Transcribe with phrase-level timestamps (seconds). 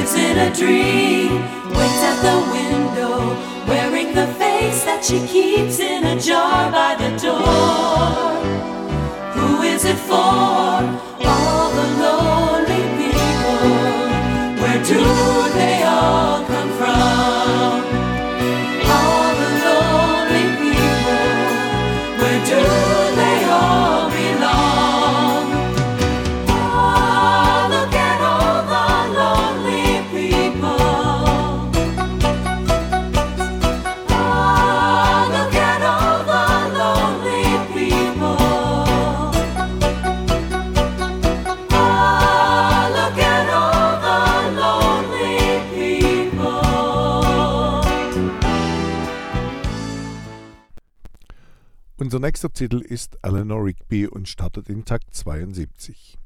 [0.00, 1.42] in a dream,
[1.76, 3.36] waits at the window,
[3.68, 8.32] wearing the face that she keeps in a jar by the door.
[9.34, 10.16] Who is it for?
[10.16, 13.68] All the lonely people.
[14.62, 15.29] Where do
[52.00, 56.16] Unser nächster Titel ist Eleanor Rigby und startet in Takt 72.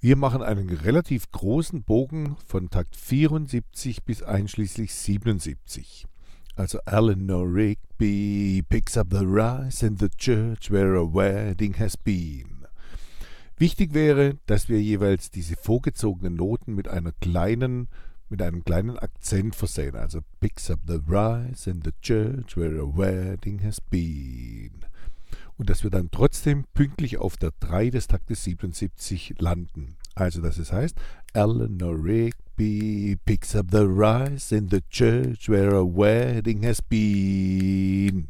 [0.00, 6.06] Wir machen einen relativ großen Bogen von Takt 74 bis einschließlich 77.
[6.54, 12.66] Also Eleanor Rigby picks up the rice in the church where a wedding has been.
[13.58, 17.88] Wichtig wäre, dass wir jeweils diese vorgezogenen Noten mit einer kleinen
[18.28, 19.96] mit einem kleinen Akzent versehen.
[19.96, 24.84] Also picks up the rice in the church where a wedding has been.
[25.56, 29.96] Und dass wir dann trotzdem pünktlich auf der 3 des Taktes 77 landen.
[30.14, 30.96] Also dass es heißt,
[31.32, 38.28] Eleanor Rigby picks up the rice in the church where a wedding has been.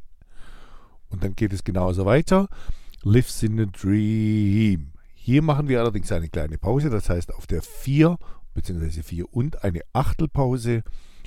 [1.09, 2.49] Und dann geht es genauso weiter.
[3.03, 4.93] Lives in a dream.
[5.15, 8.17] Hier machen wir allerdings eine kleine Pause, das heißt auf der 4
[8.57, 9.03] bzw.
[9.03, 10.83] 4 und eine Achtelpause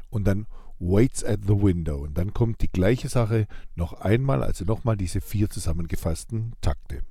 [0.10, 0.48] und dann
[0.80, 2.04] waits at the window.
[2.04, 7.02] Und dann kommt die gleiche Sache noch einmal, also nochmal diese vier zusammengefassten Takte.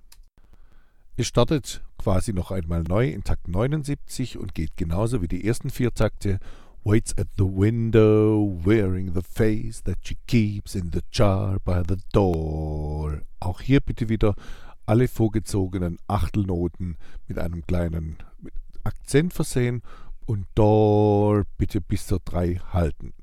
[1.17, 5.71] Es startet quasi noch einmal neu in Takt 79 und geht genauso wie die ersten
[5.71, 6.39] vier Takte.
[6.84, 11.97] Waits at the window, wearing the face that she keeps in the jar by the
[12.12, 13.21] door.
[13.41, 14.34] Auch hier bitte wieder
[14.87, 16.97] alle vorgezogenen Achtelnoten
[17.27, 18.17] mit einem kleinen
[18.84, 19.83] Akzent versehen
[20.28, 23.15] und door bitte bis zur 3 halten.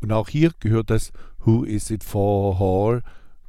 [0.00, 1.12] Und auch hier gehört das
[1.44, 3.02] Who is it for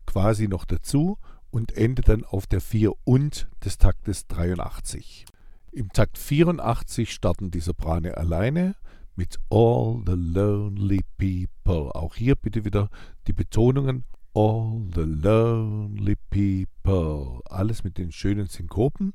[0.05, 1.17] quasi noch dazu
[1.49, 5.25] und endet dann auf der 4 und des Taktes 83.
[5.71, 8.75] Im Takt 84 starten die Soprane alleine
[9.15, 11.95] mit All the Lonely People.
[11.95, 12.89] Auch hier bitte wieder
[13.25, 14.03] die Betonungen
[14.35, 17.41] All the Lonely People.
[17.45, 19.13] Alles mit den schönen Synkopen.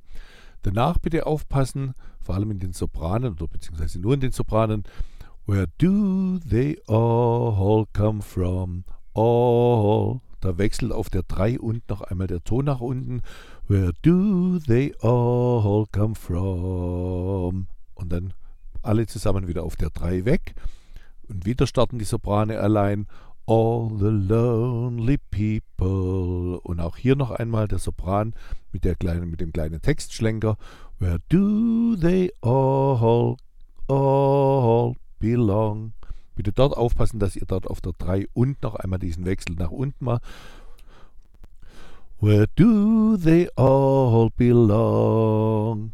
[0.63, 4.85] Danach bitte aufpassen, vor allem in den Sopranen oder beziehungsweise nur in den Sopranen.
[5.47, 8.85] Where do they all come from?
[9.15, 10.21] All.
[10.41, 13.21] Da wechselt auf der 3 und noch einmal der Ton nach unten.
[13.69, 17.67] Where do they all come from?
[17.95, 18.33] Und dann
[18.83, 20.55] alle zusammen wieder auf der 3 weg.
[21.29, 23.07] Und wieder starten die Soprane allein.
[23.47, 26.61] All the lonely people.
[26.61, 28.35] Und auch hier noch einmal der Sopran
[28.73, 30.57] mit, der kleinen, mit dem kleinen Textschlenker.
[30.99, 33.37] Where do they all,
[33.89, 35.93] all belong?
[36.35, 39.71] Bitte dort aufpassen, dass ihr dort auf der 3 und noch einmal diesen Wechsel nach
[39.71, 40.23] unten macht.
[42.21, 45.93] Where do they all belong?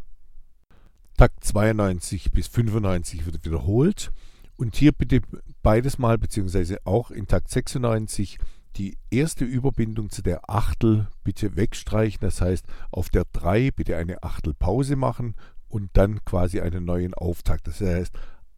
[1.17, 4.13] Takt 92 bis 95 wird wiederholt.
[4.57, 5.21] Und hier bitte
[5.63, 8.39] beides mal, beziehungsweise auch in Takt 96
[8.77, 12.21] die erste Überbindung zu der Achtel bitte wegstreichen.
[12.21, 15.35] Das heißt, auf der 3 bitte eine Achtelpause machen
[15.69, 17.67] und dann quasi einen neuen Auftakt.
[17.67, 18.15] Das heißt,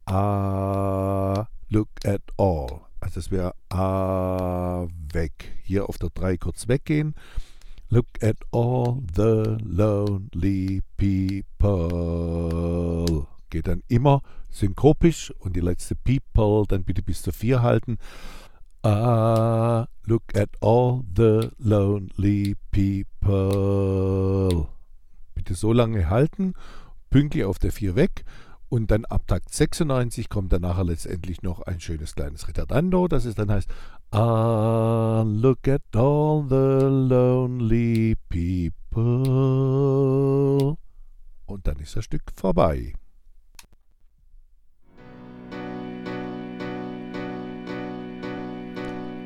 [0.07, 2.81] ah, look at all.
[3.01, 5.57] Also es wäre ah, weg.
[5.63, 7.15] Hier auf der 3 kurz weggehen.
[7.91, 10.83] Look at all the lonely
[11.59, 12.27] people.
[13.51, 14.21] Geht dann immer
[14.59, 17.99] synkopisch und die letzte people dann bitte bis zur 4 halten.
[18.83, 24.69] Ah, look at all the lonely people.
[25.35, 26.55] Bitte so lange halten,
[27.11, 28.25] pünktlich auf der 4 weg
[28.69, 33.25] und dann ab Takt 96 kommt dann nachher letztendlich noch ein schönes kleines Ritardando, das
[33.25, 33.69] es dann heißt
[34.11, 38.99] Ah, look at all the lonely people.
[41.47, 42.93] Und dann ist das Stück vorbei.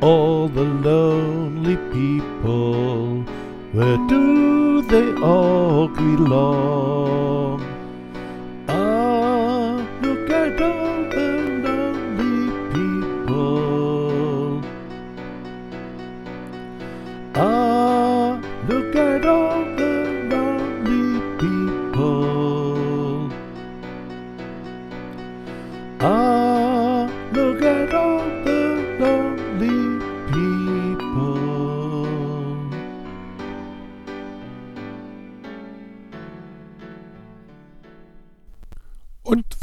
[0.00, 3.22] all the lonely people?
[3.72, 7.69] Where do they all belong?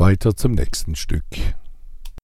[0.08, 1.26] weiter zum nächsten Stück.